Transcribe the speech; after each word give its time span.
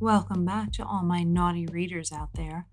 Welcome 0.00 0.44
back 0.44 0.70
to 0.74 0.86
all 0.86 1.02
my 1.02 1.24
naughty 1.24 1.66
readers 1.66 2.12
out 2.12 2.28
there. 2.34 2.68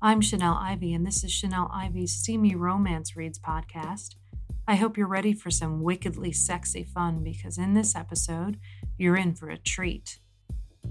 I'm 0.00 0.22
Chanel 0.22 0.54
Ivy, 0.58 0.94
and 0.94 1.06
this 1.06 1.22
is 1.22 1.30
Chanel 1.30 1.70
Ivy's 1.70 2.12
Steamy 2.12 2.54
Romance 2.54 3.14
Reads 3.14 3.38
podcast. 3.38 4.14
I 4.66 4.76
hope 4.76 4.96
you're 4.96 5.06
ready 5.06 5.34
for 5.34 5.50
some 5.50 5.82
wickedly 5.82 6.32
sexy 6.32 6.84
fun 6.84 7.22
because 7.22 7.58
in 7.58 7.74
this 7.74 7.94
episode, 7.94 8.56
you're 8.96 9.18
in 9.18 9.34
for 9.34 9.50
a 9.50 9.58
treat. 9.58 10.20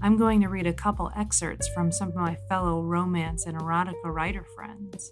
I'm 0.00 0.16
going 0.16 0.40
to 0.42 0.48
read 0.48 0.68
a 0.68 0.72
couple 0.72 1.10
excerpts 1.16 1.66
from 1.66 1.90
some 1.90 2.10
of 2.10 2.14
my 2.14 2.36
fellow 2.48 2.82
romance 2.82 3.44
and 3.44 3.58
erotica 3.58 4.04
writer 4.04 4.46
friends. 4.54 5.10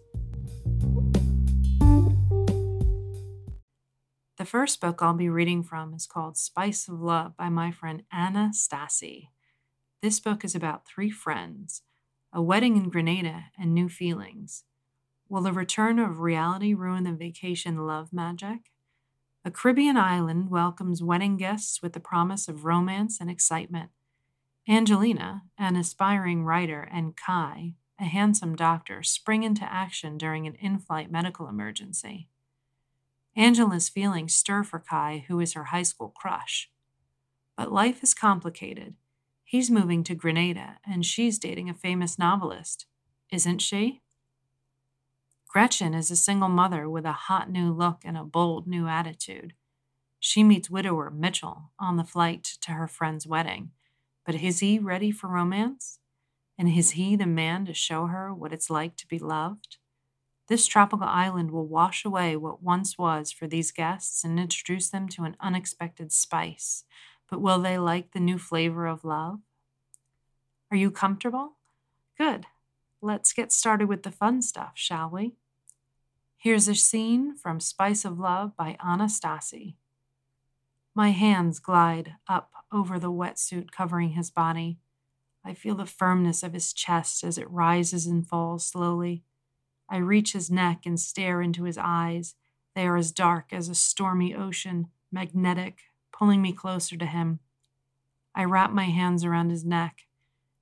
The 4.37 4.45
first 4.45 4.81
book 4.81 5.03
I'll 5.03 5.15
be 5.15 5.29
reading 5.29 5.65
from 5.65 5.93
is 5.93 6.07
called 6.07 6.37
Spice 6.37 6.87
of 6.87 7.01
Love 7.01 7.37
by 7.37 7.49
my 7.49 7.73
friend 7.73 8.05
Anna 8.13 8.53
Stassi. 8.55 9.31
This 10.01 10.21
book 10.21 10.45
is 10.45 10.55
about 10.55 10.87
three 10.87 11.11
friends, 11.11 11.83
a 12.33 12.41
wedding 12.41 12.77
in 12.77 12.89
Grenada, 12.89 13.47
and 13.59 13.75
new 13.75 13.89
feelings. 13.89 14.63
Will 15.29 15.43
the 15.43 15.53
return 15.53 15.99
of 15.99 16.21
reality 16.21 16.73
ruin 16.73 17.03
the 17.03 17.13
vacation 17.13 17.85
love 17.85 18.13
magic? 18.13 18.71
A 19.45 19.51
Caribbean 19.51 19.97
island 19.97 20.51
welcomes 20.51 21.03
wedding 21.03 21.37
guests 21.37 21.83
with 21.83 21.95
the 21.95 22.01
promise 22.01 22.47
of 22.47 22.65
romance 22.65 23.21
and 23.21 23.29
excitement. 23.29 23.91
Angelina, 24.69 25.43
an 25.59 25.75
aspiring 25.75 26.45
writer, 26.45 26.89
and 26.93 27.17
Kai, 27.17 27.75
a 27.99 28.05
handsome 28.05 28.55
doctor, 28.55 29.03
spring 29.03 29.43
into 29.43 29.65
action 29.65 30.17
during 30.17 30.47
an 30.47 30.55
in 30.61 30.79
flight 30.79 31.11
medical 31.11 31.49
emergency. 31.49 32.29
Angela's 33.35 33.89
feelings 33.89 34.33
stir 34.33 34.63
for 34.63 34.79
Kai, 34.79 35.25
who 35.27 35.41
is 35.41 35.55
her 35.55 35.65
high 35.65 35.83
school 35.83 36.15
crush. 36.17 36.71
But 37.57 37.73
life 37.73 38.05
is 38.05 38.15
complicated. 38.15 38.95
He's 39.49 39.71
moving 39.71 40.05
to 40.05 40.15
Grenada, 40.15 40.77
and 40.87 41.07
she's 41.07 41.39
dating 41.39 41.71
a 41.71 41.75
famous 41.75 42.19
novelist. 42.19 42.85
Isn't 43.33 43.61
she? 43.63 44.03
Gretchen 45.49 45.95
is 45.95 46.11
a 46.11 46.17
single 46.17 46.51
mother 46.51 46.87
with 46.87 47.07
a 47.07 47.13
hot 47.13 47.51
new 47.51 47.73
look 47.73 48.03
and 48.05 48.15
a 48.15 48.25
bold 48.25 48.67
new 48.67 48.87
attitude. 48.87 49.55
She 50.21 50.45
meets 50.45 50.69
widower 50.69 51.11
Mitchell 51.11 51.71
on 51.79 51.97
the 51.97 52.05
flight 52.05 52.45
to 52.61 52.73
her 52.73 52.87
friend's 52.87 53.27
wedding. 53.27 53.71
But 54.27 54.35
is 54.35 54.61
he 54.61 54.79
ready 54.79 55.11
for 55.11 55.29
romance? 55.29 55.99
And 56.59 56.69
is 56.69 56.91
he 56.91 57.17
the 57.17 57.25
man 57.25 57.65
to 57.65 57.73
show 57.73 58.05
her 58.05 58.35
what 58.35 58.53
it's 58.53 58.69
like 58.69 58.97
to 58.97 59.07
be 59.07 59.19
loved? 59.19 59.79
This 60.49 60.67
tropical 60.67 61.07
island 61.07 61.53
will 61.53 61.67
wash 61.67 62.05
away 62.05 62.37
what 62.37 62.63
once 62.63 62.99
was 62.99 63.33
for 63.33 63.47
these 63.47 63.73
guests 63.73 64.25
and 64.25 64.39
introduce 64.39 64.91
them 64.91 65.09
to 65.09 65.25
an 65.25 65.39
unexpected 65.41 66.13
spice. 66.13 66.85
But 67.31 67.41
will 67.41 67.59
they 67.59 67.79
like 67.79 68.13
the 68.13 68.21
new 68.21 68.39
flavor 68.39 68.87
of 68.87 69.05
love? 69.05 69.41
Are 70.71 70.77
you 70.77 70.91
comfortable? 70.91 71.53
Good. 72.17 72.47
Let's 73.01 73.33
get 73.33 73.53
started 73.53 73.89
with 73.89 74.03
the 74.03 74.11
fun 74.11 74.43
stuff, 74.43 74.73
shall 74.75 75.11
we? 75.11 75.35
Here's 76.37 76.69
a 76.69 76.75
scene 76.75 77.37
from 77.37 77.61
Spice 77.61 78.05
of 78.05 78.19
Love 78.19 78.57
by 78.57 78.77
Anna 78.85 79.05
Stassi. 79.05 79.75
My 80.95 81.11
hands 81.11 81.59
glide 81.59 82.15
up 82.29 82.51
over 82.73 82.99
the 82.99 83.11
wetsuit 83.11 83.71
covering 83.71 84.11
his 84.11 84.31
body. 84.31 84.79
I 85.45 85.55
feel 85.55 85.75
the 85.75 85.87
firmness 85.87 86.43
of 86.43 86.53
his 86.53 86.73
chest 86.73 87.25
as 87.25 87.39
it 87.39 87.51
rises 87.51 88.07
and 88.07 88.27
falls 88.27 88.67
slowly. 88.67 89.23
I 89.89 89.99
reach 89.99 90.33
his 90.33 90.51
neck 90.51 90.85
and 90.85 90.99
stare 91.01 91.41
into 91.41 91.65
his 91.65 91.79
eyes. 91.79 92.35
They 92.75 92.87
are 92.87 92.97
as 92.97 93.13
dark 93.13 93.53
as 93.53 93.69
a 93.69 93.75
stormy 93.75 94.35
ocean, 94.35 94.89
magnetic, 95.11 95.85
pulling 96.19 96.43
me 96.43 96.53
closer 96.53 96.97
to 96.97 97.07
him. 97.07 97.39
I 98.35 98.45
wrap 98.45 98.73
my 98.73 98.85
hands 98.85 99.25
around 99.25 99.51
his 99.51 99.65
neck. 99.65 100.07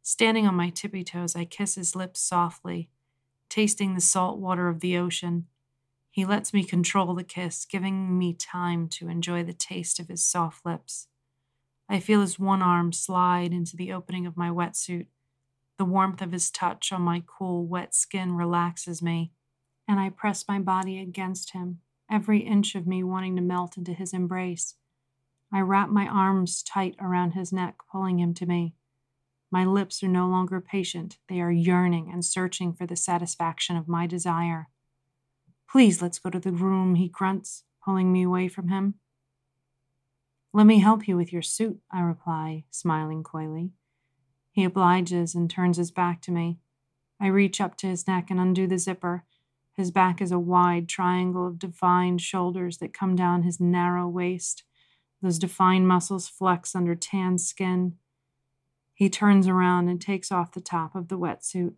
Standing 0.03 0.47
on 0.47 0.55
my 0.55 0.69
tippy 0.69 1.03
toes, 1.03 1.35
I 1.35 1.45
kiss 1.45 1.77
his 1.77 1.97
lips 1.97 2.21
softly, 2.21 2.91
tasting 3.49 3.95
the 3.95 4.01
salt 4.01 4.39
water 4.39 4.69
of 4.69 4.81
the 4.81 4.99
ocean. 4.99 5.47
He 6.11 6.25
lets 6.25 6.53
me 6.53 6.63
control 6.63 7.15
the 7.15 7.25
kiss, 7.25 7.65
giving 7.65 8.19
me 8.19 8.35
time 8.35 8.89
to 8.91 9.09
enjoy 9.09 9.43
the 9.43 9.53
taste 9.53 9.99
of 9.99 10.09
his 10.09 10.23
soft 10.23 10.65
lips. 10.65 11.09
I 11.89 12.01
feel 12.01 12.21
his 12.21 12.39
one 12.39 12.63
arm 12.63 12.93
slide 12.93 13.53
into 13.53 13.77
the 13.77 13.93
opening 13.93 14.27
of 14.27 14.37
my 14.37 14.51
wetsuit. 14.51 15.07
The 15.79 15.85
warmth 15.85 16.23
of 16.23 16.33
his 16.33 16.51
touch 16.51 16.93
on 16.93 17.03
my 17.03 17.23
cool, 17.27 17.67
wet 17.67 17.95
skin 17.95 18.33
relaxes 18.33 19.03
me, 19.03 19.33
and 19.89 20.01
I 20.01 20.11
press 20.11 20.45
my 20.49 20.59
body 20.59 20.99
against 20.99 21.53
him, 21.53 21.81
every 22.11 22.41
inch 22.41 22.75
of 22.75 22.87
me 22.87 23.03
wanting 23.03 23.37
to 23.37 23.43
melt 23.43 23.77
into 23.77 23.93
his 23.93 24.13
embrace. 24.13 24.75
I 25.53 25.61
wrap 25.61 25.89
my 25.89 26.07
arms 26.07 26.63
tight 26.63 26.97
around 27.01 27.33
his 27.33 27.53
neck, 27.53 27.77
pulling 27.91 28.19
him 28.19 28.35
to 28.35 28.47
me. 28.47 28.75
My 29.51 29.65
lips 29.65 30.03
are 30.03 30.09
no 30.09 30.27
longer 30.27 30.61
patient, 30.61 31.19
they 31.29 31.41
are 31.41 31.53
yearning 31.53 32.11
and 32.13 32.25
searching 32.25 32.73
for 32.73 32.87
the 32.87 32.97
satisfaction 32.97 33.77
of 33.77 33.89
my 33.89 34.07
desire. 34.07 34.69
Please 35.71 36.03
let's 36.03 36.19
go 36.19 36.31
to 36.31 36.41
the 36.41 36.53
room, 36.53 36.97
he 36.97 37.09
grunts, 37.09 37.65
pulling 37.85 38.13
me 38.13 38.23
away 38.23 38.49
from 38.49 38.69
him. 38.69 38.95
Let 40.53 40.67
me 40.67 40.79
help 40.79 41.07
you 41.07 41.17
with 41.17 41.33
your 41.33 41.43
suit, 41.43 41.81
I 41.91 42.01
reply, 42.01 42.65
smiling 42.71 43.23
coyly. 43.23 43.73
He 44.53 44.65
obliges 44.65 45.35
and 45.35 45.51
turns 45.51 45.77
his 45.77 45.91
back 45.91 46.23
to 46.23 46.33
me. 46.33 46.59
I 47.21 47.27
reach 47.27 47.61
up 47.61 47.77
to 47.79 47.87
his 47.87 48.07
neck 48.07 48.31
and 48.31 48.41
undo 48.41 48.67
the 48.67 48.79
zipper. 48.79 49.25
His 49.75 49.91
back 49.91 50.23
is 50.23 50.33
a 50.33 50.39
wide 50.39 50.89
triangle 50.89 51.47
of 51.47 51.59
defined 51.59 52.23
shoulders 52.23 52.79
that 52.79 52.95
come 52.95 53.15
down 53.15 53.43
his 53.43 53.61
narrow 53.61 54.09
waist. 54.09 54.65
Those 55.23 55.39
defined 55.39 55.89
muscles 55.89 56.29
flex 56.29 56.75
under 56.75 56.95
tan 56.95 57.39
skin. 57.39 57.97
He 58.95 59.11
turns 59.11 59.49
around 59.49 59.89
and 59.89 60.01
takes 60.01 60.31
off 60.31 60.53
the 60.53 60.61
top 60.61 60.95
of 60.95 61.09
the 61.09 61.19
wetsuit. 61.19 61.75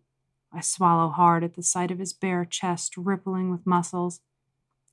I 0.51 0.61
swallow 0.61 1.09
hard 1.09 1.43
at 1.43 1.53
the 1.53 1.63
sight 1.63 1.91
of 1.91 1.99
his 1.99 2.13
bare 2.13 2.45
chest 2.45 2.97
rippling 2.97 3.51
with 3.51 3.65
muscles. 3.65 4.21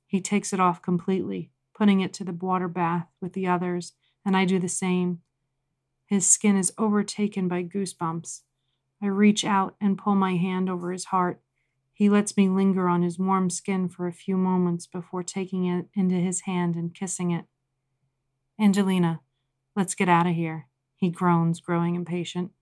He 0.07 0.21
takes 0.21 0.53
it 0.53 0.61
off 0.61 0.83
completely, 0.83 1.51
putting 1.75 2.01
it 2.01 2.13
to 2.15 2.25
the 2.25 2.33
water 2.33 2.69
bath 2.69 3.09
with 3.21 3.33
the 3.33 3.47
others, 3.47 3.93
and 4.25 4.37
I 4.37 4.45
do 4.45 4.59
the 4.59 4.69
same. 4.69 5.21
His 6.07 6.27
skin 6.27 6.57
is 6.57 6.73
overtaken 6.79 7.49
by 7.49 7.65
goosebumps. 7.65 8.43
I 9.03 9.07
reach 9.07 9.45
out 9.45 9.75
and 9.81 9.99
pull 9.99 10.15
my 10.15 10.37
hand 10.37 10.71
over 10.71 10.93
his 10.93 11.07
heart. 11.07 11.41
He 11.93 12.09
lets 12.09 12.37
me 12.37 12.49
linger 12.49 12.89
on 12.89 13.03
his 13.03 13.19
warm 13.19 13.51
skin 13.51 13.89
for 13.89 14.07
a 14.07 14.13
few 14.13 14.37
moments 14.37 14.87
before 14.87 15.23
taking 15.23 15.65
it 15.65 15.89
into 15.95 16.17
his 16.17 16.43
hand 16.43 16.77
and 16.77 16.95
kissing 16.95 17.31
it. 17.31 17.47
Angelina, 18.59 19.21
let's 19.75 19.95
get 19.95 20.09
out 20.09 20.27
of 20.27 20.35
here, 20.35 20.67
he 20.97 21.11
groans, 21.11 21.61
growing 21.61 21.95
impatient. 21.95 22.53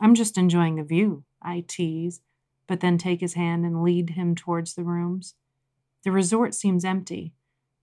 I'm 0.00 0.14
just 0.14 0.36
enjoying 0.36 0.74
the 0.74 0.82
view, 0.82 1.24
I 1.40 1.64
tease, 1.66 2.20
but 2.66 2.80
then 2.80 2.98
take 2.98 3.20
his 3.20 3.34
hand 3.34 3.64
and 3.64 3.82
lead 3.82 4.10
him 4.10 4.34
towards 4.34 4.74
the 4.74 4.82
rooms. 4.82 5.34
The 6.02 6.10
resort 6.10 6.54
seems 6.54 6.84
empty. 6.84 7.32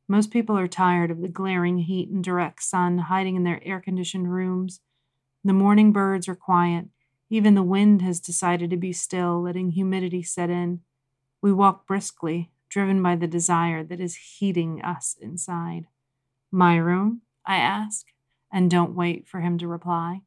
Most 0.09 0.31
people 0.31 0.57
are 0.57 0.67
tired 0.67 1.11
of 1.11 1.21
the 1.21 1.29
glaring 1.29 1.79
heat 1.79 2.09
and 2.09 2.23
direct 2.23 2.63
sun, 2.63 2.97
hiding 2.97 3.35
in 3.35 3.43
their 3.43 3.61
air 3.63 3.79
conditioned 3.79 4.33
rooms. 4.33 4.81
The 5.43 5.53
morning 5.53 5.93
birds 5.93 6.27
are 6.27 6.35
quiet. 6.35 6.87
Even 7.29 7.55
the 7.55 7.63
wind 7.63 8.01
has 8.01 8.19
decided 8.19 8.69
to 8.71 8.77
be 8.77 8.91
still, 8.91 9.41
letting 9.41 9.71
humidity 9.71 10.23
set 10.23 10.49
in. 10.49 10.81
We 11.41 11.53
walk 11.53 11.85
briskly, 11.85 12.51
driven 12.69 13.01
by 13.01 13.15
the 13.15 13.27
desire 13.27 13.83
that 13.83 13.99
is 14.01 14.15
heating 14.15 14.81
us 14.81 15.15
inside. 15.21 15.87
My 16.51 16.77
room? 16.77 17.21
I 17.47 17.55
ask, 17.55 18.07
and 18.51 18.69
don't 18.69 18.93
wait 18.93 19.25
for 19.25 19.39
him 19.39 19.57
to 19.59 19.67
reply. 19.67 20.21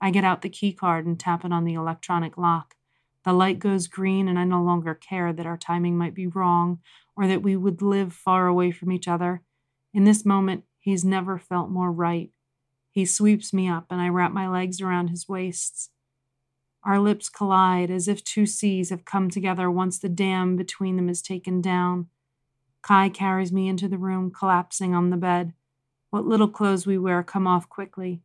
I 0.00 0.10
get 0.12 0.24
out 0.24 0.42
the 0.42 0.48
key 0.48 0.72
card 0.72 1.04
and 1.06 1.18
tap 1.18 1.44
it 1.44 1.52
on 1.52 1.64
the 1.64 1.74
electronic 1.74 2.38
lock. 2.38 2.76
The 3.24 3.32
light 3.32 3.58
goes 3.58 3.88
green, 3.88 4.28
and 4.28 4.38
I 4.38 4.44
no 4.44 4.62
longer 4.62 4.94
care 4.94 5.32
that 5.32 5.46
our 5.46 5.56
timing 5.58 5.98
might 5.98 6.14
be 6.14 6.28
wrong 6.28 6.78
or 7.16 7.26
that 7.26 7.42
we 7.42 7.56
would 7.56 7.82
live 7.82 8.12
far 8.12 8.46
away 8.46 8.70
from 8.70 8.92
each 8.92 9.08
other. 9.08 9.42
In 9.92 10.04
this 10.04 10.24
moment, 10.24 10.64
he's 10.78 11.04
never 11.04 11.36
felt 11.36 11.68
more 11.68 11.92
right. 11.92 12.30
He 12.92 13.06
sweeps 13.06 13.52
me 13.52 13.68
up, 13.68 13.86
and 13.90 14.00
I 14.00 14.08
wrap 14.08 14.32
my 14.32 14.48
legs 14.48 14.80
around 14.80 15.08
his 15.08 15.28
waists. 15.28 15.90
Our 16.84 16.98
lips 16.98 17.28
collide 17.28 17.90
as 17.90 18.06
if 18.06 18.22
two 18.22 18.46
seas 18.46 18.90
have 18.90 19.04
come 19.04 19.30
together 19.30 19.70
once 19.70 19.98
the 19.98 20.08
dam 20.08 20.56
between 20.56 20.96
them 20.96 21.08
is 21.08 21.22
taken 21.22 21.60
down. 21.60 22.08
Kai 22.82 23.08
carries 23.08 23.52
me 23.52 23.68
into 23.68 23.88
the 23.88 23.98
room, 23.98 24.30
collapsing 24.30 24.94
on 24.94 25.10
the 25.10 25.16
bed. 25.16 25.54
What 26.12 26.26
little 26.26 26.48
clothes 26.48 26.86
we 26.86 26.98
wear 26.98 27.22
come 27.22 27.46
off 27.46 27.70
quickly. 27.70 28.20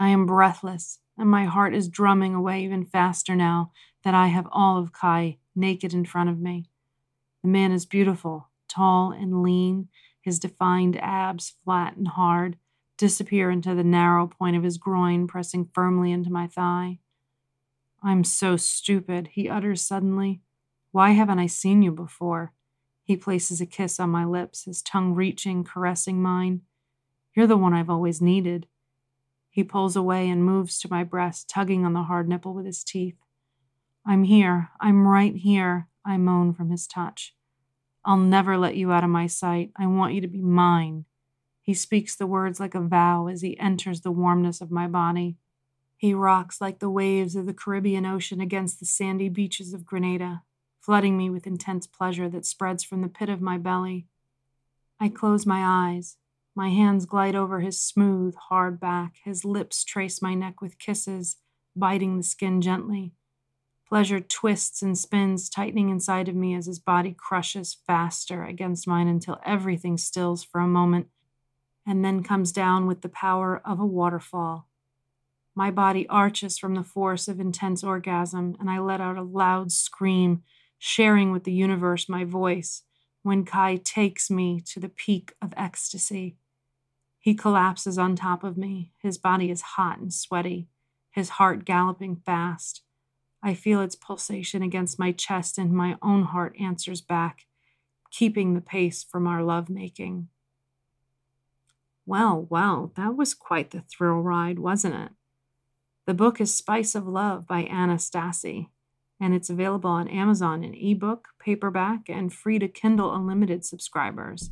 I 0.00 0.08
am 0.08 0.26
breathless, 0.26 0.98
and 1.16 1.30
my 1.30 1.44
heart 1.44 1.76
is 1.76 1.88
drumming 1.88 2.34
away 2.34 2.64
even 2.64 2.84
faster 2.84 3.36
now 3.36 3.70
that 4.02 4.14
I 4.14 4.26
have 4.26 4.48
all 4.50 4.76
of 4.76 4.92
Kai 4.92 5.38
naked 5.54 5.94
in 5.94 6.04
front 6.04 6.28
of 6.28 6.40
me. 6.40 6.68
The 7.44 7.50
man 7.50 7.70
is 7.70 7.86
beautiful, 7.86 8.48
tall 8.68 9.12
and 9.12 9.44
lean, 9.44 9.90
his 10.20 10.40
defined 10.40 10.96
abs 11.00 11.54
flat 11.62 11.96
and 11.96 12.08
hard, 12.08 12.56
disappear 12.98 13.48
into 13.52 13.76
the 13.76 13.84
narrow 13.84 14.26
point 14.26 14.56
of 14.56 14.64
his 14.64 14.76
groin, 14.76 15.28
pressing 15.28 15.70
firmly 15.72 16.10
into 16.10 16.32
my 16.32 16.48
thigh. 16.48 16.98
I'm 18.02 18.24
so 18.24 18.56
stupid, 18.56 19.28
he 19.34 19.48
utters 19.48 19.82
suddenly. 19.82 20.40
Why 20.90 21.10
haven't 21.10 21.38
I 21.38 21.46
seen 21.46 21.82
you 21.82 21.92
before? 21.92 22.54
He 23.10 23.16
places 23.16 23.60
a 23.60 23.66
kiss 23.66 23.98
on 23.98 24.10
my 24.10 24.24
lips, 24.24 24.66
his 24.66 24.82
tongue 24.82 25.14
reaching, 25.14 25.64
caressing 25.64 26.22
mine. 26.22 26.60
You're 27.34 27.48
the 27.48 27.56
one 27.56 27.74
I've 27.74 27.90
always 27.90 28.22
needed. 28.22 28.68
He 29.48 29.64
pulls 29.64 29.96
away 29.96 30.28
and 30.28 30.44
moves 30.44 30.78
to 30.78 30.88
my 30.88 31.02
breast, 31.02 31.48
tugging 31.48 31.84
on 31.84 31.92
the 31.92 32.04
hard 32.04 32.28
nipple 32.28 32.54
with 32.54 32.66
his 32.66 32.84
teeth. 32.84 33.16
I'm 34.06 34.22
here. 34.22 34.68
I'm 34.80 35.08
right 35.08 35.34
here, 35.34 35.88
I 36.04 36.18
moan 36.18 36.54
from 36.54 36.70
his 36.70 36.86
touch. 36.86 37.34
I'll 38.04 38.16
never 38.16 38.56
let 38.56 38.76
you 38.76 38.92
out 38.92 39.02
of 39.02 39.10
my 39.10 39.26
sight. 39.26 39.72
I 39.74 39.88
want 39.88 40.14
you 40.14 40.20
to 40.20 40.28
be 40.28 40.40
mine. 40.40 41.04
He 41.62 41.74
speaks 41.74 42.14
the 42.14 42.28
words 42.28 42.60
like 42.60 42.76
a 42.76 42.80
vow 42.80 43.26
as 43.26 43.42
he 43.42 43.58
enters 43.58 44.02
the 44.02 44.12
warmness 44.12 44.60
of 44.60 44.70
my 44.70 44.86
body. 44.86 45.36
He 45.96 46.14
rocks 46.14 46.60
like 46.60 46.78
the 46.78 46.88
waves 46.88 47.34
of 47.34 47.46
the 47.46 47.54
Caribbean 47.54 48.06
Ocean 48.06 48.40
against 48.40 48.78
the 48.78 48.86
sandy 48.86 49.28
beaches 49.28 49.74
of 49.74 49.84
Grenada, 49.84 50.44
flooding 50.80 51.16
me 51.16 51.30
with 51.30 51.46
intense 51.46 51.86
pleasure 51.86 52.28
that 52.28 52.46
spreads 52.46 52.82
from 52.82 53.02
the 53.02 53.08
pit 53.08 53.28
of 53.28 53.40
my 53.40 53.58
belly. 53.58 54.06
I 54.98 55.08
close 55.08 55.46
my 55.46 55.62
eyes. 55.62 56.16
My 56.54 56.70
hands 56.70 57.06
glide 57.06 57.36
over 57.36 57.60
his 57.60 57.80
smooth, 57.80 58.34
hard 58.34 58.80
back. 58.80 59.16
His 59.24 59.44
lips 59.44 59.84
trace 59.84 60.20
my 60.20 60.34
neck 60.34 60.60
with 60.60 60.78
kisses, 60.78 61.36
biting 61.76 62.16
the 62.16 62.22
skin 62.22 62.60
gently. 62.60 63.12
Pleasure 63.88 64.20
twists 64.20 64.82
and 64.82 64.96
spins, 64.96 65.48
tightening 65.48 65.90
inside 65.90 66.28
of 66.28 66.34
me 66.34 66.54
as 66.54 66.66
his 66.66 66.78
body 66.78 67.14
crushes 67.16 67.76
faster 67.86 68.44
against 68.44 68.86
mine 68.86 69.08
until 69.08 69.40
everything 69.44 69.96
stills 69.98 70.44
for 70.44 70.60
a 70.60 70.66
moment 70.66 71.08
and 71.86 72.04
then 72.04 72.22
comes 72.22 72.52
down 72.52 72.86
with 72.86 73.00
the 73.02 73.08
power 73.08 73.60
of 73.64 73.80
a 73.80 73.86
waterfall. 73.86 74.68
My 75.54 75.70
body 75.70 76.06
arches 76.08 76.56
from 76.56 76.74
the 76.74 76.84
force 76.84 77.26
of 77.26 77.40
intense 77.40 77.82
orgasm, 77.82 78.56
and 78.60 78.70
I 78.70 78.78
let 78.78 79.00
out 79.00 79.16
a 79.16 79.22
loud 79.22 79.72
scream, 79.72 80.44
sharing 80.82 81.30
with 81.30 81.44
the 81.44 81.52
universe 81.52 82.08
my 82.08 82.24
voice 82.24 82.82
when 83.22 83.44
Kai 83.44 83.76
takes 83.76 84.30
me 84.30 84.62
to 84.62 84.80
the 84.80 84.88
peak 84.88 85.34
of 85.42 85.52
ecstasy. 85.54 86.38
He 87.18 87.34
collapses 87.34 87.98
on 87.98 88.16
top 88.16 88.42
of 88.42 88.56
me. 88.56 88.92
His 89.02 89.18
body 89.18 89.50
is 89.50 89.60
hot 89.60 89.98
and 89.98 90.12
sweaty, 90.12 90.68
his 91.10 91.30
heart 91.30 91.66
galloping 91.66 92.16
fast. 92.16 92.80
I 93.42 93.52
feel 93.52 93.82
its 93.82 93.94
pulsation 93.94 94.62
against 94.62 94.98
my 94.98 95.12
chest, 95.12 95.58
and 95.58 95.70
my 95.70 95.98
own 96.00 96.24
heart 96.24 96.56
answers 96.58 97.02
back, 97.02 97.46
keeping 98.10 98.54
the 98.54 98.62
pace 98.62 99.04
from 99.04 99.26
our 99.26 99.42
love 99.42 99.68
making. 99.68 100.28
Well, 102.06 102.46
well, 102.48 102.92
that 102.96 103.16
was 103.16 103.34
quite 103.34 103.70
the 103.70 103.82
thrill 103.82 104.20
ride, 104.22 104.58
wasn't 104.58 104.94
it? 104.94 105.12
The 106.06 106.14
book 106.14 106.40
is 106.40 106.54
Spice 106.54 106.94
of 106.94 107.06
Love 107.06 107.46
by 107.46 107.60
Anna 107.64 107.96
Stassi, 107.96 108.68
and 109.20 109.34
it's 109.34 109.50
available 109.50 109.90
on 109.90 110.08
Amazon 110.08 110.64
in 110.64 110.74
ebook, 110.74 111.28
paperback, 111.38 112.08
and 112.08 112.32
free 112.32 112.58
to 112.58 112.68
Kindle 112.68 113.14
Unlimited 113.14 113.64
subscribers. 113.64 114.50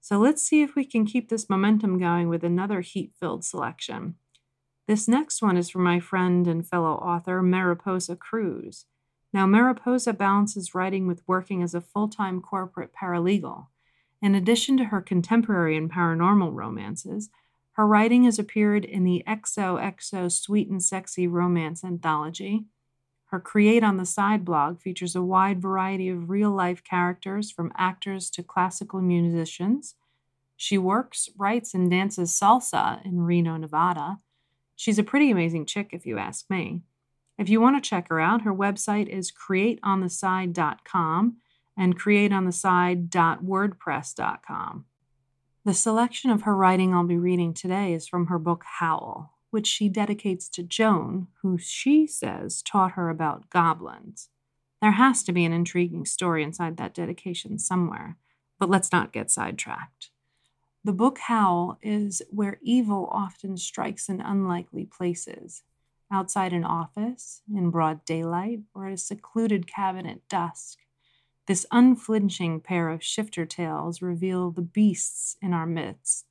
So 0.00 0.18
let's 0.18 0.42
see 0.42 0.62
if 0.62 0.74
we 0.74 0.84
can 0.84 1.04
keep 1.04 1.28
this 1.28 1.50
momentum 1.50 1.98
going 1.98 2.28
with 2.28 2.44
another 2.44 2.80
heat 2.80 3.12
filled 3.18 3.44
selection. 3.44 4.14
This 4.86 5.08
next 5.08 5.42
one 5.42 5.56
is 5.56 5.68
from 5.68 5.82
my 5.82 5.98
friend 5.98 6.46
and 6.46 6.66
fellow 6.66 6.92
author, 6.92 7.42
Mariposa 7.42 8.14
Cruz. 8.14 8.86
Now, 9.32 9.46
Mariposa 9.46 10.12
balances 10.12 10.74
writing 10.74 11.06
with 11.06 11.22
working 11.26 11.62
as 11.62 11.74
a 11.74 11.80
full 11.80 12.08
time 12.08 12.40
corporate 12.40 12.92
paralegal. 12.94 13.66
In 14.22 14.34
addition 14.34 14.76
to 14.78 14.84
her 14.84 15.02
contemporary 15.02 15.76
and 15.76 15.90
paranormal 15.92 16.54
romances, 16.54 17.28
her 17.72 17.86
writing 17.86 18.24
has 18.24 18.38
appeared 18.38 18.84
in 18.84 19.04
the 19.04 19.22
XOXO 19.26 20.32
Sweet 20.32 20.70
and 20.70 20.82
Sexy 20.82 21.26
Romance 21.26 21.84
Anthology. 21.84 22.64
Her 23.30 23.40
Create 23.40 23.82
on 23.82 23.96
the 23.96 24.06
Side 24.06 24.44
blog 24.44 24.80
features 24.80 25.16
a 25.16 25.22
wide 25.22 25.60
variety 25.60 26.08
of 26.08 26.30
real 26.30 26.50
life 26.50 26.84
characters, 26.84 27.50
from 27.50 27.72
actors 27.76 28.30
to 28.30 28.42
classical 28.42 29.02
musicians. 29.02 29.96
She 30.56 30.78
works, 30.78 31.28
writes, 31.36 31.74
and 31.74 31.90
dances 31.90 32.30
salsa 32.30 33.04
in 33.04 33.20
Reno, 33.20 33.56
Nevada. 33.56 34.20
She's 34.76 34.98
a 34.98 35.04
pretty 35.04 35.30
amazing 35.30 35.66
chick, 35.66 35.90
if 35.92 36.06
you 36.06 36.18
ask 36.18 36.48
me. 36.48 36.82
If 37.38 37.48
you 37.48 37.60
want 37.60 37.82
to 37.82 37.88
check 37.88 38.08
her 38.08 38.20
out, 38.20 38.42
her 38.42 38.54
website 38.54 39.08
is 39.08 39.32
createontheside.com 39.32 41.36
and 41.76 42.00
createontheside.wordpress.com. 42.00 44.84
The 45.64 45.74
selection 45.74 46.30
of 46.30 46.42
her 46.42 46.56
writing 46.56 46.94
I'll 46.94 47.04
be 47.04 47.18
reading 47.18 47.52
today 47.52 47.92
is 47.92 48.06
from 48.06 48.28
her 48.28 48.38
book 48.38 48.62
Howl, 48.78 49.35
which 49.56 49.66
she 49.66 49.88
dedicates 49.88 50.50
to 50.50 50.62
Joan, 50.62 51.28
who 51.40 51.56
she 51.56 52.06
says 52.06 52.60
taught 52.60 52.92
her 52.92 53.08
about 53.08 53.48
goblins. 53.48 54.28
There 54.82 54.92
has 54.92 55.22
to 55.22 55.32
be 55.32 55.46
an 55.46 55.54
intriguing 55.54 56.04
story 56.04 56.42
inside 56.42 56.76
that 56.76 56.92
dedication 56.92 57.58
somewhere, 57.58 58.18
but 58.58 58.68
let's 58.68 58.92
not 58.92 59.14
get 59.14 59.30
sidetracked. 59.30 60.10
The 60.84 60.92
book 60.92 61.20
Howl 61.20 61.78
is 61.80 62.20
where 62.28 62.58
evil 62.60 63.08
often 63.10 63.56
strikes 63.56 64.10
in 64.10 64.20
unlikely 64.20 64.84
places 64.84 65.62
outside 66.12 66.52
an 66.52 66.64
office, 66.64 67.40
in 67.50 67.70
broad 67.70 68.04
daylight, 68.04 68.60
or 68.74 68.88
at 68.88 68.92
a 68.92 68.98
secluded 68.98 69.66
cabin 69.66 70.04
at 70.04 70.28
dusk. 70.28 70.80
This 71.46 71.64
unflinching 71.72 72.60
pair 72.60 72.90
of 72.90 73.02
shifter 73.02 73.46
tales 73.46 74.02
reveal 74.02 74.50
the 74.50 74.60
beasts 74.60 75.38
in 75.40 75.54
our 75.54 75.66
midst. 75.66 76.26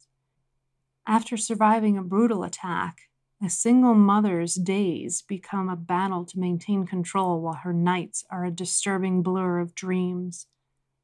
After 1.07 1.37
surviving 1.37 1.97
a 1.97 2.03
brutal 2.03 2.43
attack, 2.43 3.09
a 3.43 3.49
single 3.49 3.93
mother's 3.93 4.55
days 4.55 5.21
become 5.21 5.69
a 5.69 5.75
battle 5.75 6.25
to 6.25 6.39
maintain 6.39 6.85
control 6.85 7.41
while 7.41 7.53
her 7.53 7.73
nights 7.73 8.23
are 8.29 8.45
a 8.45 8.51
disturbing 8.51 9.21
blur 9.21 9.59
of 9.59 9.75
dreams. 9.75 10.47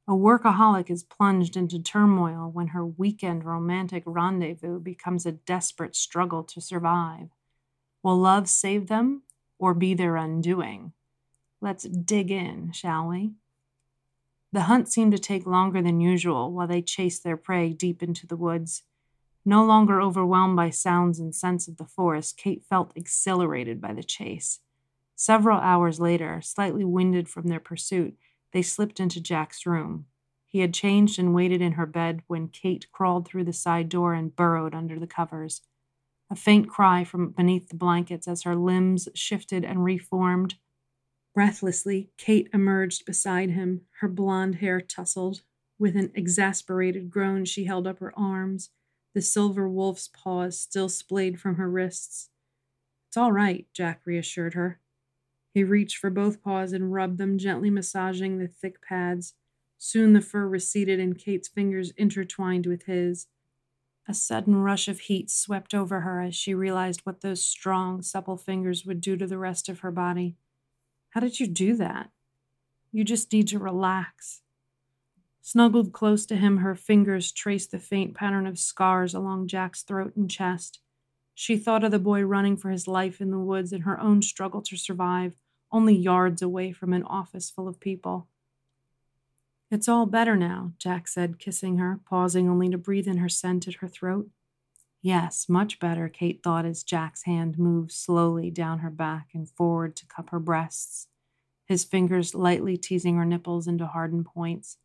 A 0.07 0.13
workaholic 0.13 0.89
is 0.89 1.03
plunged 1.03 1.55
into 1.55 1.81
turmoil 1.81 2.49
when 2.51 2.67
her 2.67 2.85
weekend 2.85 3.43
romantic 3.43 4.03
rendezvous 4.05 4.79
becomes 4.79 5.25
a 5.25 5.33
desperate 5.33 5.95
struggle 5.95 6.43
to 6.45 6.61
survive. 6.61 7.29
Will 8.01 8.17
love 8.17 8.49
save 8.49 8.87
them 8.87 9.23
or 9.59 9.73
be 9.73 9.93
their 9.93 10.15
undoing? 10.15 10.93
Let's 11.61 11.83
dig 11.83 12.31
in, 12.31 12.71
shall 12.71 13.07
we? 13.07 13.33
The 14.53 14.61
hunt 14.61 14.91
seemed 14.91 15.11
to 15.11 15.19
take 15.19 15.45
longer 15.45 15.81
than 15.81 16.01
usual 16.01 16.51
while 16.51 16.67
they 16.67 16.81
chased 16.81 17.23
their 17.23 17.37
prey 17.37 17.71
deep 17.71 18.01
into 18.01 18.25
the 18.25 18.35
woods. 18.35 18.83
No 19.43 19.65
longer 19.65 20.01
overwhelmed 20.01 20.55
by 20.55 20.69
sounds 20.69 21.19
and 21.19 21.33
scents 21.33 21.67
of 21.67 21.77
the 21.77 21.85
forest, 21.85 22.37
Kate 22.37 22.63
felt 22.63 22.91
exhilarated 22.95 23.81
by 23.81 23.93
the 23.93 24.03
chase. 24.03 24.59
Several 25.15 25.59
hours 25.59 25.99
later, 25.99 26.41
slightly 26.41 26.83
winded 26.83 27.27
from 27.27 27.47
their 27.47 27.59
pursuit, 27.59 28.17
they 28.53 28.61
slipped 28.61 28.99
into 28.99 29.21
Jack's 29.21 29.65
room. 29.65 30.05
He 30.45 30.59
had 30.59 30.73
changed 30.73 31.17
and 31.17 31.33
waited 31.33 31.61
in 31.61 31.73
her 31.73 31.85
bed 31.85 32.21
when 32.27 32.49
Kate 32.49 32.91
crawled 32.91 33.27
through 33.27 33.45
the 33.45 33.53
side 33.53 33.89
door 33.89 34.13
and 34.13 34.35
burrowed 34.35 34.75
under 34.75 34.99
the 34.99 35.07
covers. 35.07 35.61
A 36.29 36.35
faint 36.35 36.69
cry 36.69 37.03
from 37.03 37.29
beneath 37.29 37.69
the 37.69 37.75
blankets 37.75 38.27
as 38.27 38.43
her 38.43 38.55
limbs 38.55 39.07
shifted 39.15 39.63
and 39.63 39.83
reformed 39.83 40.55
Breathlessly, 41.33 42.09
Kate 42.17 42.49
emerged 42.53 43.05
beside 43.05 43.51
him, 43.51 43.81
her 43.99 44.09
blonde 44.09 44.55
hair 44.55 44.81
tousled. 44.81 45.41
With 45.79 45.95
an 45.95 46.11
exasperated 46.13 47.09
groan, 47.09 47.45
she 47.45 47.63
held 47.63 47.87
up 47.87 47.99
her 47.99 48.13
arms, 48.19 48.69
the 49.13 49.21
silver 49.21 49.67
wolf's 49.67 50.07
paws 50.07 50.57
still 50.57 50.89
splayed 50.89 51.39
from 51.39 51.55
her 51.55 51.69
wrists. 51.69 52.29
It's 53.09 53.17
all 53.17 53.31
right, 53.31 53.67
Jack 53.73 54.01
reassured 54.05 54.53
her. 54.53 54.79
He 55.53 55.63
reached 55.63 55.97
for 55.97 56.09
both 56.09 56.41
paws 56.41 56.71
and 56.71 56.93
rubbed 56.93 57.17
them, 57.17 57.37
gently 57.37 57.69
massaging 57.69 58.37
the 58.37 58.47
thick 58.47 58.81
pads. 58.81 59.33
Soon 59.77 60.13
the 60.13 60.21
fur 60.21 60.47
receded 60.47 60.99
and 60.99 61.17
Kate's 61.17 61.49
fingers 61.49 61.91
intertwined 61.97 62.65
with 62.65 62.83
his. 62.83 63.27
A 64.07 64.13
sudden 64.13 64.55
rush 64.55 64.87
of 64.87 65.01
heat 65.01 65.29
swept 65.29 65.73
over 65.73 66.01
her 66.01 66.21
as 66.21 66.35
she 66.35 66.53
realized 66.53 67.01
what 67.03 67.21
those 67.21 67.43
strong, 67.43 68.01
supple 68.01 68.37
fingers 68.37 68.85
would 68.85 69.01
do 69.01 69.17
to 69.17 69.27
the 69.27 69.37
rest 69.37 69.69
of 69.69 69.79
her 69.79 69.91
body. 69.91 70.37
How 71.09 71.19
did 71.19 71.39
you 71.39 71.47
do 71.47 71.75
that? 71.75 72.11
You 72.91 73.03
just 73.03 73.31
need 73.31 73.47
to 73.49 73.59
relax. 73.59 74.41
Snuggled 75.41 75.91
close 75.91 76.25
to 76.27 76.35
him, 76.35 76.57
her 76.57 76.75
fingers 76.75 77.31
traced 77.31 77.71
the 77.71 77.79
faint 77.79 78.13
pattern 78.13 78.45
of 78.45 78.59
scars 78.59 79.13
along 79.15 79.47
Jack's 79.47 79.81
throat 79.81 80.15
and 80.15 80.29
chest. 80.29 80.79
She 81.33 81.57
thought 81.57 81.83
of 81.83 81.91
the 81.91 81.99
boy 81.99 82.21
running 82.21 82.55
for 82.57 82.69
his 82.69 82.87
life 82.87 83.19
in 83.19 83.31
the 83.31 83.39
woods 83.39 83.73
and 83.73 83.83
her 83.83 83.99
own 83.99 84.21
struggle 84.21 84.61
to 84.61 84.77
survive, 84.77 85.35
only 85.71 85.95
yards 85.95 86.41
away 86.41 86.71
from 86.71 86.93
an 86.93 87.03
office 87.03 87.49
full 87.49 87.67
of 87.67 87.79
people. 87.79 88.27
It's 89.71 89.87
all 89.87 90.05
better 90.05 90.35
now, 90.35 90.73
Jack 90.77 91.07
said, 91.07 91.39
kissing 91.39 91.77
her, 91.77 91.99
pausing 92.05 92.47
only 92.47 92.69
to 92.69 92.77
breathe 92.77 93.07
in 93.07 93.17
her 93.17 93.29
scent 93.29 93.67
at 93.67 93.75
her 93.75 93.87
throat. 93.87 94.29
Yes, 95.01 95.49
much 95.49 95.79
better, 95.79 96.07
Kate 96.07 96.43
thought 96.43 96.65
as 96.65 96.83
Jack's 96.83 97.23
hand 97.23 97.57
moved 97.57 97.91
slowly 97.91 98.51
down 98.51 98.79
her 98.79 98.91
back 98.91 99.29
and 99.33 99.49
forward 99.49 99.95
to 99.95 100.05
cup 100.05 100.29
her 100.29 100.39
breasts, 100.39 101.07
his 101.65 101.83
fingers 101.83 102.35
lightly 102.35 102.77
teasing 102.77 103.15
her 103.15 103.25
nipples 103.25 103.67
into 103.67 103.87
hardened 103.87 104.25
points. 104.25 104.77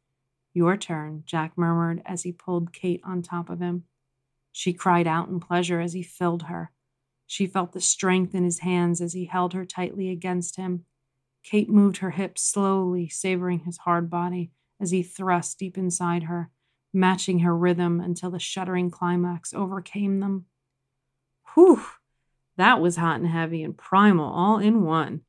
Your 0.57 0.79
turn, 0.79 1.23
Jack 1.27 1.59
murmured 1.59 2.01
as 2.07 2.23
he 2.23 2.33
pulled 2.33 2.73
Kate 2.73 3.03
on 3.05 3.21
top 3.21 3.51
of 3.51 3.61
him. 3.61 3.85
She 4.53 4.73
cried 4.73 5.07
out 5.07 5.29
in 5.29 5.39
pleasure 5.39 5.81
as 5.81 5.93
he 5.93 6.03
filled 6.03 6.45
her. 6.45 6.73
She 7.27 7.47
felt 7.47 7.73
the 7.73 7.81
strength 7.83 8.35
in 8.35 8.43
his 8.43 8.61
hands 8.61 9.03
as 9.03 9.13
he 9.13 9.27
held 9.27 9.53
her 9.53 9.67
tightly 9.67 10.09
against 10.09 10.57
him. 10.57 10.87
Kate 11.43 11.69
moved 11.69 11.99
her 11.99 12.13
hips 12.13 12.41
slowly, 12.41 13.07
savoring 13.07 13.61
his 13.61 13.77
hard 13.77 14.09
body 14.09 14.51
as 14.81 14.93
he 14.93 15.03
thrust 15.03 15.59
deep 15.59 15.77
inside 15.77 16.23
her 16.23 16.51
matching 16.97 17.41
her 17.41 17.55
rhythm 17.55 18.01
until 18.01 18.31
the 18.31 18.39
shuddering 18.39 18.91
climax 18.91 19.53
overcame 19.53 20.21
them. 20.21 20.47
Whew, 21.55 21.85
that 22.57 22.81
was 22.81 22.97
hot 22.97 23.21
and 23.21 23.29
heavy 23.29 23.63
and 23.63 23.77
primal 23.77 24.33
all 24.33 24.59
in 24.59 24.83
one. 24.83 25.21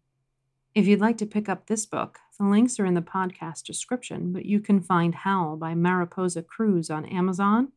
If 0.78 0.86
you'd 0.86 1.02
like 1.02 1.18
to 1.18 1.26
pick 1.26 1.50
up 1.50 1.66
this 1.66 1.88
book, 1.88 2.20
the 2.38 2.46
links 2.46 2.80
are 2.80 2.86
in 2.86 2.94
the 2.94 3.02
podcast 3.02 3.64
description, 3.64 4.32
but 4.32 4.46
you 4.46 4.60
can 4.60 4.80
find 4.80 5.16
Howl 5.16 5.58
by 5.58 5.74
Mariposa 5.74 6.44
Cruz 6.44 6.92
on 6.92 7.04
Amazon, 7.06 7.70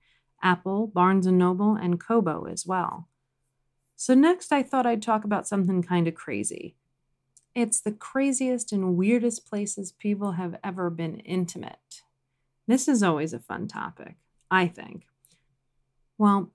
Apple, 0.43 0.87
Barnes 0.87 1.27
& 1.27 1.29
Noble, 1.29 1.77
and 1.77 1.99
Kobo 1.99 2.45
as 2.45 2.67
well. 2.67 3.09
So 3.97 4.13
next 4.13 4.53
I 4.53 4.63
thought 4.63 4.85
I'd 4.87 5.01
talk 5.01 5.25
about 5.25 5.49
something 5.49 5.83
kind 5.83 6.09
of 6.09 6.15
crazy. 6.15 6.77
It's 7.55 7.81
the 7.81 7.93
craziest 7.93 8.71
and 8.71 8.99
weirdest 8.99 9.47
places 9.49 9.93
people 9.93 10.33
have 10.33 10.59
ever 10.63 10.91
been 10.91 11.21
intimate. 11.21 12.03
This 12.67 12.87
is 12.87 13.03
always 13.03 13.33
a 13.33 13.39
fun 13.39 13.67
topic, 13.67 14.17
I 14.51 14.67
think. 14.67 15.07
Well, 16.19 16.51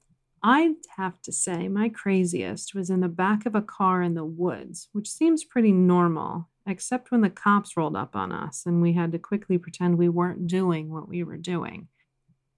I'd 0.48 0.75
have 0.98 1.20
to 1.24 1.32
say 1.32 1.68
my 1.68 1.90
craziest 1.90 2.75
was 2.75 2.92
in 2.92 3.00
the 3.00 3.10
back 3.10 3.48
of 3.48 3.56
a 3.56 3.64
car 3.64 4.04
in 4.04 4.14
the 4.14 4.24
woods, 4.24 4.90
which 4.92 5.10
seems 5.10 5.44
pretty 5.44 5.72
normal, 5.72 6.50
except 6.68 7.10
when 7.10 7.22
the 7.22 7.32
cops 7.32 7.75
rolled 7.75 7.96
up 7.96 8.16
on 8.16 8.32
us 8.32 8.64
and 8.64 8.80
we 8.80 8.94
had 8.94 9.12
to 9.14 9.18
quickly 9.18 9.58
pretend 9.58 9.98
we 9.98 10.08
weren't 10.08 10.46
doing 10.46 10.94
what 10.94 11.08
we 11.08 11.24
were 11.24 11.36
doing. 11.36 11.88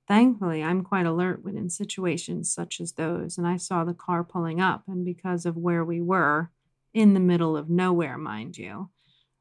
Thankfully, 0.05 0.61
I'm 0.61 0.83
quite 0.83 1.05
alert 1.05 1.45
when 1.45 1.55
in 1.55 1.69
situations 1.69 2.51
such 2.51 2.81
as 2.81 2.91
those, 2.91 3.37
and 3.37 3.47
I 3.47 3.55
saw 3.55 3.85
the 3.85 3.93
car 3.93 4.21
pulling 4.21 4.59
up, 4.59 4.83
and 4.89 5.05
because 5.05 5.45
of 5.45 5.55
where 5.55 5.85
we 5.85 6.01
were, 6.01 6.51
in 6.93 7.13
the 7.13 7.21
middle 7.21 7.55
of 7.55 7.69
nowhere, 7.69 8.17
mind 8.17 8.57
you, 8.57 8.89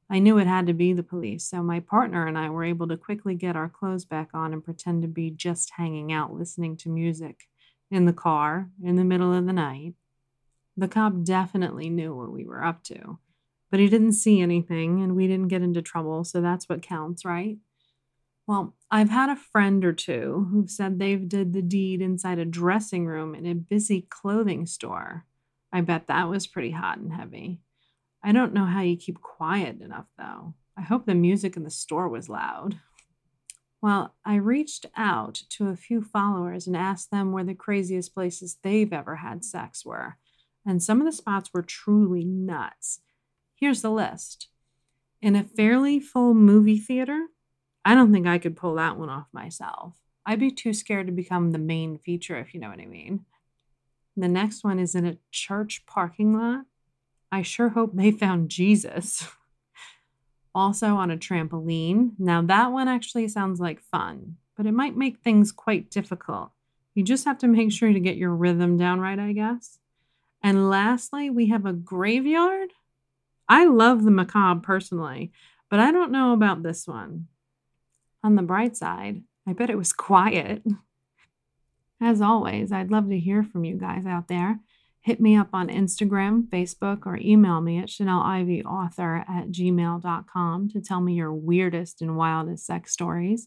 I 0.08 0.20
knew 0.20 0.38
it 0.38 0.46
had 0.46 0.68
to 0.68 0.72
be 0.72 0.92
the 0.92 1.02
police, 1.02 1.44
so 1.50 1.64
my 1.64 1.80
partner 1.80 2.28
and 2.28 2.38
I 2.38 2.50
were 2.50 2.62
able 2.62 2.86
to 2.86 2.96
quickly 2.96 3.34
get 3.34 3.56
our 3.56 3.68
clothes 3.68 4.04
back 4.04 4.28
on 4.34 4.52
and 4.52 4.62
pretend 4.62 5.02
to 5.02 5.08
be 5.08 5.32
just 5.32 5.72
hanging 5.76 6.12
out 6.12 6.32
listening 6.32 6.76
to 6.78 6.88
music 6.88 7.48
in 7.90 8.06
the 8.06 8.12
car 8.12 8.70
in 8.82 8.96
the 8.96 9.04
middle 9.04 9.32
of 9.32 9.46
the 9.46 9.52
night. 9.52 9.94
The 10.76 10.88
cop 10.88 11.22
definitely 11.22 11.88
knew 11.88 12.14
what 12.14 12.32
we 12.32 12.44
were 12.44 12.62
up 12.62 12.82
to, 12.84 13.18
but 13.70 13.80
he 13.80 13.88
didn't 13.88 14.12
see 14.12 14.40
anything 14.40 15.02
and 15.02 15.16
we 15.16 15.26
didn't 15.26 15.48
get 15.48 15.62
into 15.62 15.82
trouble, 15.82 16.24
so 16.24 16.40
that's 16.40 16.68
what 16.68 16.82
counts, 16.82 17.24
right? 17.24 17.58
Well, 18.46 18.76
I've 18.90 19.10
had 19.10 19.30
a 19.30 19.36
friend 19.36 19.84
or 19.84 19.92
two 19.92 20.48
who 20.50 20.68
said 20.68 20.98
they've 20.98 21.28
did 21.28 21.52
the 21.52 21.62
deed 21.62 22.00
inside 22.00 22.38
a 22.38 22.44
dressing 22.44 23.06
room 23.06 23.34
in 23.34 23.46
a 23.46 23.54
busy 23.54 24.06
clothing 24.08 24.66
store. 24.66 25.24
I 25.72 25.80
bet 25.80 26.06
that 26.06 26.28
was 26.28 26.46
pretty 26.46 26.70
hot 26.70 26.98
and 26.98 27.12
heavy. 27.12 27.58
I 28.22 28.32
don't 28.32 28.54
know 28.54 28.64
how 28.64 28.82
you 28.82 28.96
keep 28.96 29.20
quiet 29.20 29.80
enough 29.80 30.06
though. 30.16 30.54
I 30.76 30.82
hope 30.82 31.06
the 31.06 31.14
music 31.14 31.56
in 31.56 31.64
the 31.64 31.70
store 31.70 32.08
was 32.08 32.28
loud. 32.28 32.78
Well, 33.86 34.16
I 34.24 34.34
reached 34.34 34.86
out 34.96 35.44
to 35.50 35.68
a 35.68 35.76
few 35.76 36.02
followers 36.02 36.66
and 36.66 36.76
asked 36.76 37.12
them 37.12 37.30
where 37.30 37.44
the 37.44 37.54
craziest 37.54 38.12
places 38.12 38.58
they've 38.60 38.92
ever 38.92 39.14
had 39.14 39.44
sex 39.44 39.86
were. 39.86 40.16
And 40.66 40.82
some 40.82 41.00
of 41.00 41.06
the 41.06 41.12
spots 41.12 41.54
were 41.54 41.62
truly 41.62 42.24
nuts. 42.24 42.98
Here's 43.54 43.82
the 43.82 43.92
list. 43.92 44.48
In 45.22 45.36
a 45.36 45.44
fairly 45.44 46.00
full 46.00 46.34
movie 46.34 46.80
theater, 46.80 47.26
I 47.84 47.94
don't 47.94 48.12
think 48.12 48.26
I 48.26 48.38
could 48.38 48.56
pull 48.56 48.74
that 48.74 48.98
one 48.98 49.08
off 49.08 49.28
myself. 49.32 49.94
I'd 50.26 50.40
be 50.40 50.50
too 50.50 50.72
scared 50.72 51.06
to 51.06 51.12
become 51.12 51.52
the 51.52 51.58
main 51.58 51.96
feature, 51.96 52.38
if 52.38 52.54
you 52.54 52.58
know 52.58 52.70
what 52.70 52.80
I 52.80 52.86
mean. 52.86 53.24
The 54.16 54.26
next 54.26 54.64
one 54.64 54.80
is 54.80 54.96
in 54.96 55.06
a 55.06 55.18
church 55.30 55.86
parking 55.86 56.36
lot. 56.36 56.64
I 57.30 57.42
sure 57.42 57.68
hope 57.68 57.92
they 57.94 58.10
found 58.10 58.48
Jesus. 58.48 59.28
also 60.56 60.94
on 60.94 61.10
a 61.10 61.18
trampoline. 61.18 62.12
Now, 62.18 62.40
that 62.42 62.72
one 62.72 62.88
actually 62.88 63.28
sounds 63.28 63.60
like 63.60 63.82
fun, 63.82 64.36
but 64.56 64.64
it 64.64 64.72
might 64.72 64.96
make 64.96 65.18
things 65.18 65.52
quite 65.52 65.90
difficult. 65.90 66.50
You 66.94 67.04
just 67.04 67.26
have 67.26 67.36
to 67.38 67.46
make 67.46 67.70
sure 67.70 67.92
to 67.92 68.00
get 68.00 68.16
your 68.16 68.34
rhythm 68.34 68.78
down 68.78 68.98
right, 68.98 69.18
I 69.18 69.32
guess. 69.32 69.78
And 70.42 70.70
lastly, 70.70 71.28
we 71.28 71.48
have 71.48 71.66
a 71.66 71.74
graveyard. 71.74 72.70
I 73.48 73.66
love 73.66 74.02
the 74.02 74.10
macabre 74.10 74.62
personally, 74.62 75.30
but 75.68 75.78
I 75.78 75.92
don't 75.92 76.10
know 76.10 76.32
about 76.32 76.62
this 76.62 76.86
one. 76.86 77.26
On 78.24 78.34
the 78.34 78.42
bright 78.42 78.78
side, 78.78 79.22
I 79.46 79.52
bet 79.52 79.68
it 79.68 79.76
was 79.76 79.92
quiet. 79.92 80.62
As 82.00 82.22
always, 82.22 82.72
I'd 82.72 82.90
love 82.90 83.10
to 83.10 83.18
hear 83.18 83.42
from 83.42 83.64
you 83.64 83.76
guys 83.76 84.06
out 84.06 84.28
there. 84.28 84.60
Hit 85.06 85.20
me 85.20 85.36
up 85.36 85.50
on 85.52 85.68
Instagram, 85.68 86.48
Facebook, 86.48 87.06
or 87.06 87.16
email 87.18 87.60
me 87.60 87.78
at 87.78 87.86
ChanelIvyAuthor 87.86 89.20
at 89.30 89.52
gmail.com 89.52 90.68
to 90.70 90.80
tell 90.80 91.00
me 91.00 91.14
your 91.14 91.32
weirdest 91.32 92.02
and 92.02 92.16
wildest 92.16 92.66
sex 92.66 92.92
stories. 92.92 93.46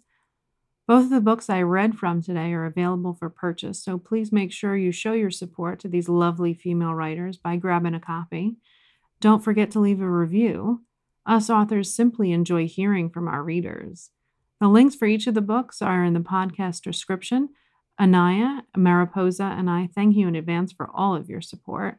Both 0.87 1.03
of 1.03 1.09
the 1.09 1.19
books 1.19 1.49
I 1.49 1.63
read 1.63 1.97
from 1.97 2.21
today 2.21 2.53
are 2.53 2.63
available 2.63 3.13
for 3.13 3.29
purchase, 3.29 3.83
so 3.83 3.97
please 3.97 4.31
make 4.31 4.53
sure 4.53 4.77
you 4.77 4.93
show 4.93 5.11
your 5.11 5.31
support 5.31 5.81
to 5.81 5.89
these 5.89 6.07
lovely 6.07 6.53
female 6.53 6.93
writers 6.93 7.35
by 7.35 7.57
grabbing 7.57 7.93
a 7.93 7.99
copy. 7.99 8.55
Don't 9.19 9.43
forget 9.43 9.69
to 9.71 9.81
leave 9.81 9.99
a 9.99 10.09
review. 10.09 10.85
Us 11.25 11.49
authors 11.49 11.93
simply 11.93 12.31
enjoy 12.31 12.67
hearing 12.67 13.09
from 13.09 13.27
our 13.27 13.43
readers. 13.43 14.11
The 14.61 14.69
links 14.69 14.95
for 14.95 15.07
each 15.07 15.27
of 15.27 15.33
the 15.33 15.41
books 15.41 15.81
are 15.81 16.05
in 16.05 16.13
the 16.13 16.21
podcast 16.21 16.83
description. 16.83 17.49
Anaya, 17.99 18.63
Mariposa, 18.77 19.43
and 19.43 19.69
I 19.69 19.89
thank 19.93 20.15
you 20.15 20.27
in 20.27 20.35
advance 20.35 20.71
for 20.71 20.89
all 20.93 21.15
of 21.15 21.29
your 21.29 21.41
support. 21.41 21.97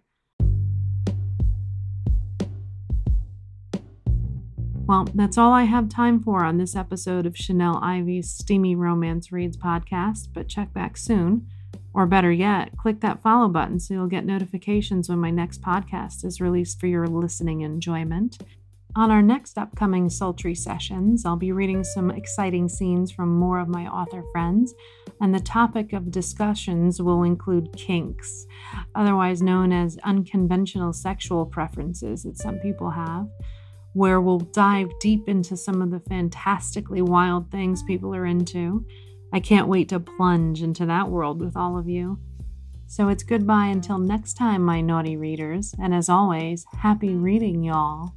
Well, 4.86 5.06
that's 5.14 5.38
all 5.38 5.52
I 5.52 5.64
have 5.64 5.88
time 5.88 6.20
for 6.20 6.42
on 6.42 6.56
this 6.56 6.74
episode 6.74 7.26
of 7.26 7.36
Chanel 7.36 7.78
Ivy's 7.82 8.30
Steamy 8.30 8.74
Romance 8.74 9.30
Reads 9.30 9.56
podcast, 9.56 10.28
but 10.32 10.48
check 10.48 10.72
back 10.72 10.96
soon. 10.96 11.46
Or 11.92 12.06
better 12.06 12.32
yet, 12.32 12.76
click 12.76 13.00
that 13.00 13.22
follow 13.22 13.48
button 13.48 13.78
so 13.78 13.94
you'll 13.94 14.06
get 14.06 14.24
notifications 14.24 15.08
when 15.08 15.18
my 15.18 15.30
next 15.30 15.60
podcast 15.60 16.24
is 16.24 16.40
released 16.40 16.80
for 16.80 16.86
your 16.86 17.06
listening 17.06 17.60
enjoyment. 17.60 18.38
On 18.96 19.12
our 19.12 19.22
next 19.22 19.56
upcoming 19.56 20.10
sultry 20.10 20.54
sessions, 20.54 21.24
I'll 21.24 21.36
be 21.36 21.52
reading 21.52 21.84
some 21.84 22.10
exciting 22.10 22.68
scenes 22.68 23.12
from 23.12 23.28
more 23.28 23.60
of 23.60 23.68
my 23.68 23.86
author 23.86 24.24
friends, 24.32 24.74
and 25.20 25.32
the 25.32 25.38
topic 25.38 25.92
of 25.92 26.10
discussions 26.10 27.00
will 27.00 27.22
include 27.22 27.76
kinks, 27.76 28.46
otherwise 28.96 29.42
known 29.42 29.72
as 29.72 29.96
unconventional 30.02 30.92
sexual 30.92 31.46
preferences 31.46 32.24
that 32.24 32.36
some 32.36 32.58
people 32.58 32.90
have, 32.90 33.28
where 33.92 34.20
we'll 34.20 34.40
dive 34.40 34.90
deep 35.00 35.28
into 35.28 35.56
some 35.56 35.82
of 35.82 35.92
the 35.92 36.00
fantastically 36.00 37.00
wild 37.00 37.48
things 37.48 37.84
people 37.84 38.12
are 38.12 38.26
into. 38.26 38.84
I 39.32 39.38
can't 39.38 39.68
wait 39.68 39.88
to 39.90 40.00
plunge 40.00 40.62
into 40.62 40.84
that 40.86 41.08
world 41.08 41.40
with 41.40 41.56
all 41.56 41.78
of 41.78 41.88
you. 41.88 42.18
So 42.88 43.08
it's 43.08 43.22
goodbye 43.22 43.66
until 43.66 43.98
next 43.98 44.34
time, 44.34 44.64
my 44.64 44.80
naughty 44.80 45.16
readers, 45.16 45.76
and 45.80 45.94
as 45.94 46.08
always, 46.08 46.66
happy 46.72 47.14
reading, 47.14 47.62
y'all. 47.62 48.14